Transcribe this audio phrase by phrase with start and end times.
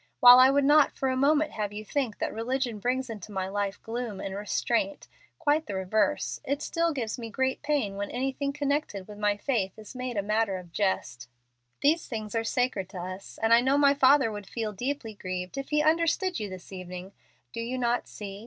[0.19, 3.47] While I would not for a moment have you think that religion brings into my
[3.47, 8.51] life gloom and restraint quite the reverse still it gives me great pain when anything
[8.51, 11.29] connected with my faith is made a matter of jest.
[11.83, 15.55] These things are sacred to us, and I know my father would feel deeply grieved
[15.55, 17.11] if he understood you this evening.
[17.53, 18.39] Do you not see?